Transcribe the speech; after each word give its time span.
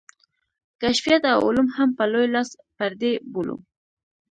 کشفیات 0.81 1.23
او 1.33 1.39
علوم 1.47 1.67
هم 1.77 1.89
په 1.97 2.03
لوی 2.11 2.27
لاس 2.35 2.49
پردي 2.77 3.13
بولو. 3.31 3.55